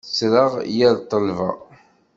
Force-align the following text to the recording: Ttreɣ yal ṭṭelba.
Ttreɣ 0.07 0.51
yal 0.77 0.97
ṭṭelba. 1.03 1.49